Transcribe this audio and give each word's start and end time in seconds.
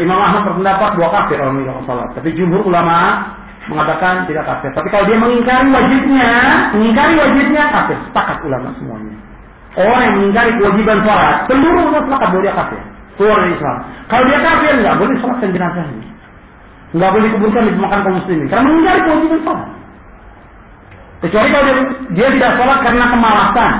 Imam 0.00 0.18
Ahmad 0.20 0.42
berpendapat 0.48 0.90
dua 0.96 1.08
kafir 1.10 1.36
orang 1.40 1.56
meninggalkan 1.60 1.84
salat. 1.88 2.08
Tapi 2.16 2.28
jumhur 2.36 2.62
ulama 2.66 3.26
mengatakan 3.68 4.24
tidak 4.26 4.44
kafir. 4.48 4.70
Tapi 4.72 4.88
kalau 4.88 5.04
dia 5.06 5.18
mengingkari 5.20 5.68
wajibnya, 5.68 6.32
mengingkari 6.72 7.14
wajibnya 7.20 7.62
kafir. 7.70 7.96
Sepakat 8.08 8.38
ulama 8.42 8.72
semuanya. 8.80 9.14
Orang 9.78 10.00
yang 10.02 10.14
mengingkari 10.18 10.50
kewajiban 10.58 10.98
sholat, 11.06 11.36
seluruh 11.46 11.82
ulama 11.86 12.00
sepakat 12.08 12.28
bahwa 12.34 12.42
dia 12.42 12.54
kafir. 12.56 12.80
Keluar 13.14 13.36
dari 13.44 13.52
Islam. 13.54 13.76
Kalau 14.08 14.24
dia 14.26 14.38
kafir, 14.40 14.72
nggak 14.80 14.96
boleh 14.96 15.14
sholatkan 15.20 15.50
jenazahnya. 15.52 16.08
Nggak 16.90 17.10
boleh 17.14 17.24
dikuburkan 17.30 17.62
di 17.62 17.72
pemakaman 17.78 18.02
kaum 18.02 18.16
muslimin. 18.18 18.46
Karena 18.50 18.64
mengingkari 18.66 19.00
kewajiban 19.06 19.40
sholat. 19.46 19.68
Kecuali 21.20 21.48
kalau 21.52 21.64
dia, 21.68 21.74
dia 22.16 22.28
tidak 22.32 22.52
sholat 22.56 22.78
karena 22.80 23.04
kemalasan. 23.12 23.72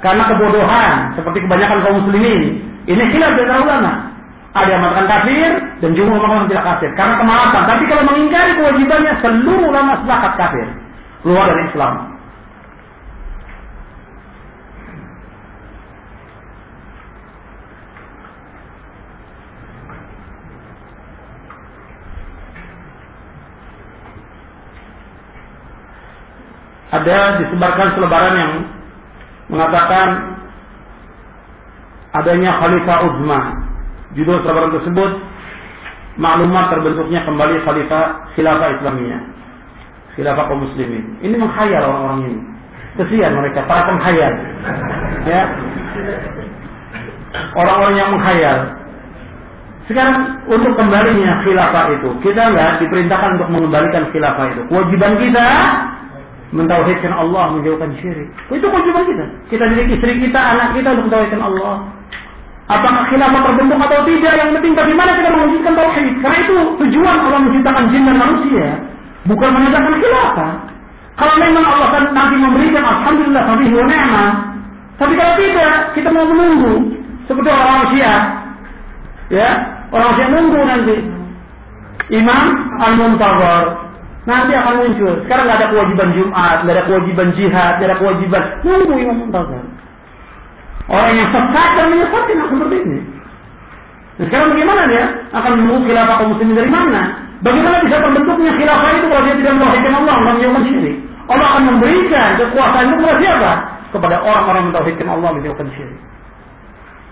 Karena 0.00 0.22
kebodohan. 0.30 0.94
Seperti 1.18 1.38
kebanyakan 1.44 1.78
kaum 1.82 1.96
muslimin. 2.00 2.40
Ini 2.84 3.02
khilaf 3.12 3.32
dari 3.36 3.48
ulama. 3.48 3.92
Ada 4.54 4.70
yang 4.70 4.82
mengatakan 4.86 5.10
kafir 5.10 5.50
dan 5.82 5.90
jumhur 5.98 6.14
mengatakan 6.14 6.46
tidak 6.46 6.66
kafir 6.70 6.90
karena 6.94 7.14
kemalasan. 7.18 7.62
Tapi 7.66 7.82
kalau 7.90 8.02
mengingkari 8.06 8.52
kewajibannya 8.54 9.12
seluruh 9.18 9.66
ulama 9.74 9.92
sepakat 9.98 10.32
kafir. 10.38 10.66
Keluar 11.26 11.50
dari 11.50 11.62
Islam. 11.74 12.14
ada 26.94 27.42
disebarkan 27.42 27.88
selebaran 27.98 28.34
yang 28.38 28.52
mengatakan 29.50 30.08
adanya 32.14 32.54
Khalifah 32.62 32.98
Uzma. 33.10 33.63
Judul 34.12 34.44
selebaran 34.44 34.76
tersebut 34.76 35.10
maklumat 36.20 36.70
terbentuknya 36.70 37.24
kembali 37.24 37.64
Khalifah 37.64 38.36
Khilafah 38.36 38.68
Islamiyah. 38.78 39.22
Khilafah 40.14 40.44
kaum 40.46 40.62
muslimin. 40.62 41.18
Ini 41.24 41.34
menghayal 41.34 41.82
orang-orang 41.90 42.20
ini. 42.30 42.38
Kesian 42.94 43.34
mereka, 43.34 43.66
para 43.66 43.90
penghayal. 43.90 44.32
Ya. 45.26 45.42
Orang-orang 47.58 47.94
yang 47.98 48.10
menghayal. 48.14 48.58
Sekarang 49.84 50.40
untuk 50.48 50.72
kembalinya 50.80 51.44
khilafah 51.44 51.92
itu, 51.92 52.08
kita 52.24 52.40
nggak 52.56 52.80
diperintahkan 52.80 53.36
untuk 53.36 53.48
mengembalikan 53.52 54.08
khilafah 54.14 54.54
itu. 54.54 54.62
Kewajiban 54.70 55.12
kita 55.20 55.46
mentauhidkan 56.54 57.12
Allah, 57.12 57.52
menjauhkan 57.58 57.90
syirik. 57.98 58.30
Itu 58.48 58.64
kewajiban 58.64 59.04
kita. 59.04 59.24
Kita 59.50 59.64
didik 59.74 59.98
istri 59.98 60.12
kita, 60.24 60.40
anak 60.40 60.78
kita 60.78 60.94
untuk 60.94 61.10
mentauhidkan 61.10 61.42
Allah. 61.42 61.74
Apakah 62.64 63.04
khilafah 63.12 63.40
terbentuk 63.44 63.76
atau 63.76 64.00
tidak? 64.08 64.32
Yang 64.40 64.50
penting 64.56 64.72
bagaimana 64.72 65.10
kita 65.20 65.28
mewujudkan 65.28 65.72
tauhid. 65.76 66.14
Karena 66.24 66.38
itu 66.40 66.56
tujuan 66.80 67.16
Allah 67.28 67.40
menciptakan 67.44 67.84
jin 67.92 68.02
dan 68.08 68.16
manusia. 68.16 68.68
Bukan 69.28 69.48
menegakkan 69.52 69.94
khilafah. 70.00 70.52
Kalau 71.14 71.34
memang 71.38 71.64
Allah 71.64 71.88
kan 71.92 72.04
nanti 72.10 72.36
memberikan 72.40 72.82
Alhamdulillah 72.82 73.42
tapi 73.44 73.64
ni'mah. 73.68 74.32
Tapi 74.94 75.12
kalau 75.18 75.34
tidak, 75.36 75.74
kita 75.92 76.08
mau 76.08 76.24
menunggu. 76.24 76.74
Seperti 77.28 77.48
orang 77.50 77.88
Syiah. 77.92 78.22
Ya, 79.28 79.50
orang 79.92 80.10
Syiah 80.16 80.30
nunggu 80.32 80.60
nanti. 80.64 80.96
Imam 82.12 82.42
Al-Muntazar 82.84 83.84
Nanti 84.24 84.56
akan 84.56 84.74
muncul. 84.80 85.12
Sekarang 85.28 85.44
nggak 85.44 85.60
ada 85.60 85.68
kewajiban 85.68 86.08
Jumat, 86.16 86.64
nggak 86.64 86.74
ada 86.80 86.84
kewajiban 86.88 87.28
jihad, 87.36 87.72
nggak 87.76 87.88
ada 87.92 87.98
kewajiban 88.00 88.42
nunggu 88.64 88.94
Imam 88.96 89.16
Muntazar. 89.20 89.64
Orang 90.84 91.16
yang 91.16 91.28
sesat 91.32 91.68
dan 91.80 91.86
menyesatkan 91.88 92.36
akan 92.44 92.68
ini. 92.68 92.98
Nah, 94.14 94.24
sekarang 94.30 94.48
bagaimana 94.54 94.82
dia 94.86 95.04
akan 95.34 95.52
menunggu 95.58 95.90
khilafah 95.90 96.14
kaum 96.22 96.30
muslimin 96.36 96.54
dari 96.54 96.70
mana? 96.70 97.02
Bagaimana 97.42 97.76
bisa 97.82 97.96
terbentuknya 97.98 98.52
khilafah 98.54 98.90
itu 98.94 99.06
kalau 99.10 99.22
dia 99.26 99.36
tidak 99.40 99.54
melahirkan 99.58 99.92
Allah, 99.96 100.14
orang 100.22 100.36
yang 100.38 100.54
syirik? 100.62 100.96
Allah 101.24 101.46
akan 101.56 101.62
memberikan 101.72 102.28
kekuasaan 102.36 102.84
itu 102.84 102.96
kepada 103.00 103.16
siapa? 103.18 103.52
Kepada 103.90 104.16
orang-orang 104.20 104.60
yang 104.60 104.68
mentauhidkan 104.70 105.08
Allah 105.08 105.30
menjauhkan 105.34 105.66
syirik. 105.72 106.00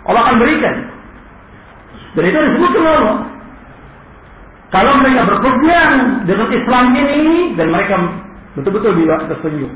Allah 0.06 0.20
akan 0.28 0.36
berikan. 0.38 0.74
Dan 2.12 2.22
itu 2.28 2.38
disebutkan 2.38 2.82
Allah. 2.86 3.16
Kalau 4.72 4.92
mereka 5.04 5.28
berpegang 5.28 5.92
dengan 6.24 6.48
Islam 6.48 6.84
ini 6.96 7.56
dan 7.60 7.66
mereka 7.68 7.94
betul-betul 8.56 8.92
bila 8.96 9.20
tersenyum. 9.28 9.72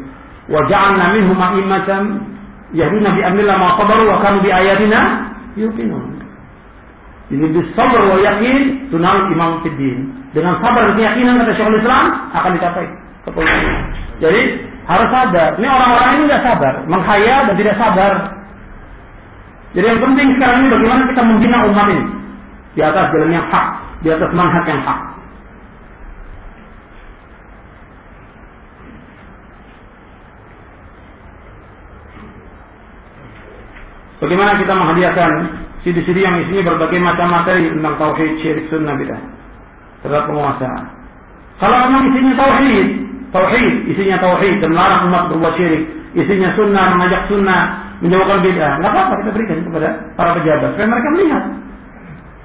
Wa 0.49 0.61
ja'alna 0.69 1.16
minhum 1.16 1.37
yahduna 2.75 3.15
bi 3.15 3.22
amrillah 3.22 3.56
ma 3.60 3.78
sabaru 3.78 4.10
wa 4.10 4.19
kanu 4.25 4.43
bi 4.43 4.50
ayatina 4.50 5.00
yuqinun. 5.54 6.19
Jadi 7.27 7.47
bisabar 7.50 8.03
wa 8.06 8.16
yakin 8.22 8.87
tunal 8.91 9.27
imam 9.34 9.62
fiddin. 9.66 10.15
Dengan 10.31 10.59
sabar 10.62 10.91
dan 10.91 10.94
keyakinan 10.94 11.43
kata 11.43 11.53
Syekhul 11.59 11.81
Islam 11.82 12.05
akan 12.34 12.50
dicapai. 12.55 12.87
Jadi 14.22 14.41
harus 14.87 15.09
sabar. 15.10 15.50
Ini 15.59 15.66
orang-orang 15.66 16.10
ini 16.15 16.22
tidak 16.31 16.43
sabar, 16.47 16.75
menghayal 16.87 17.41
dan 17.50 17.55
tidak 17.59 17.75
sabar. 17.75 18.12
Jadi 19.75 19.87
yang 19.91 20.00
penting 20.00 20.26
sekarang 20.38 20.59
ini 20.62 20.69
bagaimana 20.72 21.03
kita 21.10 21.22
membina 21.26 21.59
umat 21.69 21.87
ini 21.91 22.05
di 22.78 22.81
atas 22.84 23.05
jalan 23.12 23.31
yang 23.34 23.47
hak 23.50 23.66
di 24.00 24.09
atas 24.12 24.31
manhaj 24.31 24.65
yang 24.71 24.82
hak. 24.84 25.00
Bagaimana 34.16 34.56
kita 34.56 34.72
menghadiahkan 34.72 35.31
CD-CD 35.84 36.19
yang 36.25 36.41
isinya 36.44 36.72
berbagai 36.72 36.99
macam 36.99 37.27
materi 37.31 37.69
tentang 37.69 37.94
tauhid, 38.00 38.32
syirik, 38.41 38.66
sunnah 38.72 38.97
bidah 38.97 39.21
terhadap 40.00 40.25
penguasa. 40.28 40.71
Kalau 41.60 41.77
memang 41.88 42.03
isinya 42.10 42.34
tauhid, 42.37 42.88
tauhid, 43.32 43.75
isinya 43.93 44.16
tauhid 44.21 44.55
dan 44.65 44.71
melarang 44.72 45.12
umat 45.12 45.22
berbuat 45.31 45.55
syirik, 45.60 45.84
isinya 46.16 46.50
sunnah, 46.56 46.97
mengajak 46.97 47.22
sunnah, 47.28 47.62
menjauhkan 48.00 48.41
bid'ah, 48.41 48.72
nggak 48.81 48.91
apa-apa 48.93 49.15
kita 49.25 49.31
berikan 49.37 49.59
kepada 49.69 49.88
para 50.16 50.31
pejabat 50.37 50.69
supaya 50.76 50.88
mereka 50.88 51.09
melihat 51.16 51.44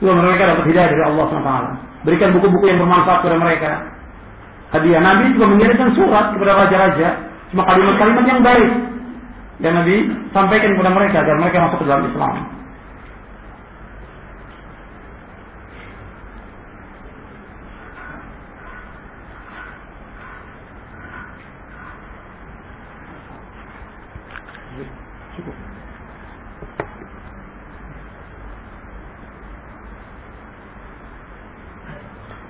Semoga 0.02 0.26
mereka 0.26 0.50
dapat 0.50 0.66
hidayah 0.66 0.90
dari 0.90 1.04
Allah 1.06 1.26
SWT. 1.30 1.52
Berikan 2.10 2.34
buku-buku 2.34 2.66
yang 2.74 2.82
bermanfaat 2.82 3.22
kepada 3.22 3.38
mereka. 3.38 3.72
Hadiah 4.74 4.98
Nabi 4.98 5.30
juga 5.38 5.46
mengirimkan 5.54 5.94
surat 5.94 6.34
kepada 6.34 6.58
raja-raja. 6.58 7.22
Cuma 7.54 7.62
kalimat-kalimat 7.70 8.26
yang 8.26 8.42
baik. 8.42 8.70
Yang 9.62 9.74
Nabi 9.78 9.96
sampaikan 10.34 10.74
kepada 10.74 10.90
mereka 10.90 11.22
agar 11.22 11.36
mereka 11.38 11.58
masuk 11.70 11.80
ke 11.80 11.86
dalam 11.86 12.10
Islam. 12.10 12.36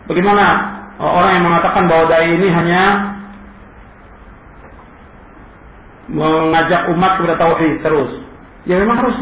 Bagaimana 0.07 0.45
orang 0.99 1.31
yang 1.39 1.45
mengatakan 1.47 1.87
bahwa 1.87 2.07
dai 2.11 2.35
ini 2.35 2.47
hanya 2.51 3.10
mengajak 6.21 6.81
umat 6.93 7.17
kepada 7.17 7.35
tauhid 7.41 7.81
terus. 7.81 8.11
Ya 8.69 8.77
memang 8.77 9.01
harus 9.01 9.17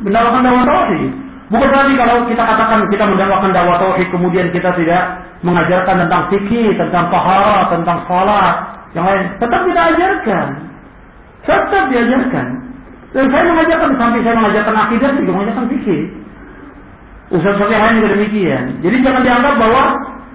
mendakwakan 0.00 0.40
dakwah 0.40 0.64
tauhid. 0.64 1.12
Bukan 1.50 1.68
berarti 1.68 1.92
kalau 1.98 2.14
kita 2.30 2.42
katakan 2.46 2.80
kita 2.88 3.04
mendakwakan 3.04 3.50
dakwah 3.52 3.76
tauhid 3.76 4.08
kemudian 4.08 4.48
kita 4.48 4.72
tidak 4.80 5.02
mengajarkan 5.44 6.06
tentang 6.06 6.22
fikih, 6.32 6.72
tentang 6.80 7.12
pahala, 7.12 7.68
tentang 7.68 7.98
salat, 8.08 8.56
yang 8.96 9.04
lain. 9.04 9.24
Tetap 9.36 9.60
kita 9.68 9.80
ajarkan. 9.92 10.46
Tetap 11.44 11.84
diajarkan. 11.92 12.46
Dan 13.10 13.24
saya 13.26 13.44
mengajarkan 13.50 13.90
sampai 13.98 14.20
saya 14.22 14.34
mengajarkan 14.38 14.76
akidah 14.86 15.10
juga 15.18 15.30
mengajarkan 15.34 15.66
fikih. 15.76 16.02
Yang 17.30 17.82
lain 17.82 17.94
juga 18.02 18.10
demikian. 18.18 18.64
Jadi 18.82 18.96
jangan 19.06 19.22
dianggap 19.22 19.54
bahwa 19.54 19.84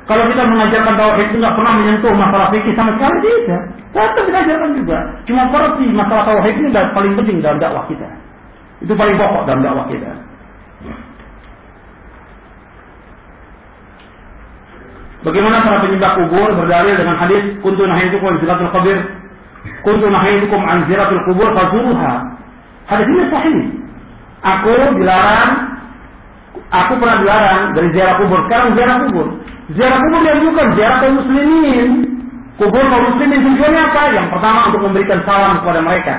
kalau 0.06 0.24
kita 0.30 0.44
mengajarkan 0.46 0.94
tauhid 1.02 1.28
itu 1.34 1.38
nggak 1.42 1.56
pernah 1.57 1.74
menyentuh 1.81 2.13
masalah 2.13 2.48
fikih 2.54 2.74
sama 2.78 2.94
sekali 2.94 3.18
tidak. 3.25 3.62
Tetap 3.90 4.24
kita 4.28 4.38
ajarkan 4.46 4.72
juga. 4.78 4.98
Cuma 5.25 5.42
seperti 5.50 5.86
masalah 5.90 6.24
tauhid 6.30 6.56
ini 6.62 6.68
adalah 6.69 6.90
paling 6.94 7.13
penting 7.18 7.38
dalam 7.42 7.57
dakwah 7.57 7.86
kita. 7.90 8.10
Itu 8.86 8.94
paling 8.94 9.18
pokok 9.18 9.44
dalam 9.50 9.66
dakwah 9.66 9.86
kita. 9.90 10.12
Bagaimana 15.25 15.57
para 15.66 15.81
penyembah 15.81 16.12
kubur 16.22 16.54
berdalil 16.54 16.96
dengan 17.02 17.18
hadis 17.18 17.57
kuntu 17.66 17.81
nahaitukum 17.90 18.30
an 18.30 18.38
ziratul 18.38 18.69
qabir 18.69 18.98
kuntu 19.81 20.06
nahaitukum 20.06 20.62
an 20.62 20.86
ziratul 20.86 21.24
kubur 21.25 21.50
fazuruha. 21.50 22.13
Hadis 22.86 23.07
ini 23.10 23.24
sahih. 23.34 23.57
Aku 24.46 25.02
dilarang 25.02 25.81
aku 26.69 26.94
pernah 27.02 27.18
dilarang 27.25 27.74
dari 27.74 27.90
ziarah 27.90 28.22
kubur, 28.22 28.40
sekarang 28.46 28.78
ziarah 28.78 28.98
kubur. 29.10 29.28
Ziarah 29.73 29.97
kubur 29.97 30.21
yang 30.21 30.45
bukan 30.45 30.67
ziarah 30.77 30.97
kaum 31.01 31.17
muslimin. 31.17 31.89
Kubur 32.62 32.85
kaum 32.85 33.03
muslimin 33.09 33.39
tujuannya 33.41 33.81
apa? 33.81 34.01
Yang 34.13 34.27
pertama 34.29 34.59
untuk 34.69 34.81
memberikan 34.85 35.19
salam 35.25 35.57
kepada 35.63 35.81
mereka. 35.81 36.15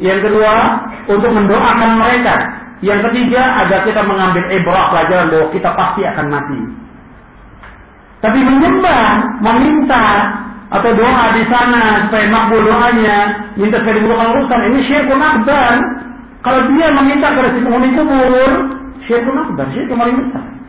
Yang 0.00 0.18
kedua, 0.24 0.52
untuk 1.04 1.30
mendoakan 1.36 1.90
mereka. 2.00 2.34
Yang 2.80 3.12
ketiga, 3.12 3.42
agar 3.60 3.84
kita 3.84 4.00
mengambil 4.08 4.48
ibrah 4.48 4.88
pelajaran 4.88 5.28
bahwa 5.28 5.46
kita 5.52 5.70
pasti 5.76 6.00
akan 6.08 6.26
mati. 6.32 6.60
Tapi 8.24 8.38
menyembah, 8.40 9.04
meminta, 9.44 10.04
atau 10.70 10.90
doa 10.96 11.24
di 11.34 11.44
sana 11.50 12.08
supaya 12.08 12.24
makbul 12.30 12.64
doanya, 12.64 13.18
minta 13.58 13.84
supaya 13.84 14.00
dibuktikan 14.00 14.32
urusan, 14.32 14.60
ini 14.72 14.78
syirkun 14.88 15.20
akbar. 15.20 15.76
Kalau 16.40 16.60
dia 16.72 16.88
meminta 16.94 17.36
kepada 17.36 17.52
si 17.52 17.60
penghuni 17.60 17.92
kubur, 17.92 18.50
syirkun 19.04 19.36
akbar, 19.36 19.66
syirkun 19.76 19.96
paling 20.00 20.16
besar. 20.24 20.59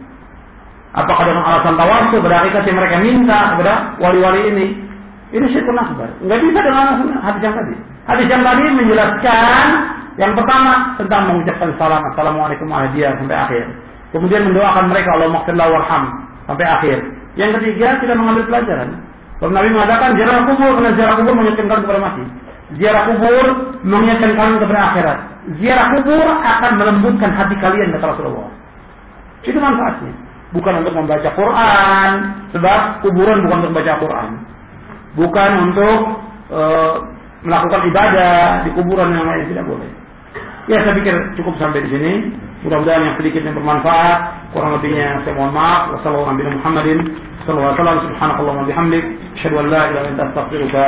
Apakah 0.92 1.24
dengan 1.24 1.44
alasan 1.48 1.80
tawasul 1.80 2.20
pada 2.20 2.44
yang 2.44 2.76
mereka 2.76 2.96
minta 3.00 3.40
kepada 3.56 3.74
wali-wali 4.04 4.42
ini? 4.52 4.66
Ini 5.32 5.46
syirkun 5.56 5.80
akbar. 5.80 6.12
Enggak 6.20 6.40
bisa 6.44 6.60
dengan 6.60 6.80
alasan 6.84 7.08
hadis 7.16 7.40
yang 7.40 7.56
tadi. 7.56 7.76
Hadis 8.04 8.28
yang 8.28 8.44
tadi 8.44 8.64
menjelaskan 8.76 9.66
yang 10.20 10.36
pertama 10.36 10.72
tentang 11.00 11.22
mengucapkan 11.32 11.70
salam 11.80 12.04
assalamualaikum 12.12 12.68
warahmatullahi 12.68 13.16
sampai 13.24 13.38
akhir. 13.40 13.64
Kemudian 14.12 14.52
mendoakan 14.52 14.92
mereka 14.92 15.16
Allah 15.16 15.32
maghfirlah 15.32 15.68
warham 15.72 16.04
sampai 16.52 16.68
akhir. 16.68 16.98
Yang 17.40 17.52
ketiga 17.64 17.96
kita 18.04 18.14
mengambil 18.20 18.44
pelajaran. 18.52 18.90
Kalau 19.40 19.52
Nabi 19.56 19.70
mengatakan 19.72 20.20
ziarah 20.20 20.44
kubur 20.44 20.72
karena 20.76 20.92
ziarah 21.00 21.16
kubur 21.16 21.34
mengingatkan 21.40 21.80
kepada 21.80 22.00
mati. 22.04 22.24
Ziarah 22.76 23.04
kubur 23.08 23.46
mengingatkan 23.88 24.32
kalian 24.36 24.60
kepada 24.60 24.82
akhirat. 24.92 25.18
Ziarah 25.64 25.88
kubur 25.96 26.28
akan 26.28 26.72
melembutkan 26.76 27.32
hati 27.32 27.56
kalian 27.64 27.96
kata 27.96 28.06
Rasulullah. 28.12 28.52
Itu 29.48 29.58
manfaatnya. 29.58 30.14
Bukan 30.52 30.84
untuk 30.84 30.96
membaca 30.96 31.32
Quran, 31.32 32.12
sebab 32.52 32.80
kuburan 33.08 33.48
bukan 33.48 33.58
untuk 33.64 33.72
membaca 33.72 33.94
Quran. 34.04 34.30
Bukan 35.16 35.52
untuk 35.72 35.98
e, 36.52 36.62
melakukan 37.48 37.82
ibadah 37.88 38.68
di 38.68 38.70
kuburan 38.76 39.16
yang 39.16 39.28
lain 39.28 39.48
tidak 39.48 39.64
boleh. 39.64 39.88
Ya 40.68 40.84
saya 40.84 40.94
pikir 40.94 41.16
cukup 41.40 41.56
sampai 41.58 41.88
di 41.88 41.90
sini. 41.90 42.12
Mudah-mudahan 42.62 43.02
yang 43.02 43.16
sedikit 43.18 43.42
yang 43.42 43.58
bermanfaat. 43.58 44.54
Kurang 44.54 44.78
lebihnya 44.78 45.26
saya 45.26 45.34
mohon 45.34 45.56
maaf. 45.56 45.98
Wassalamualaikum 45.98 46.62
warahmatullahi 46.62 47.10
wabarakatuh. 47.48 48.20
Wa 49.96 50.02
anta 50.06 50.24
astaghfiruka. 50.30 50.84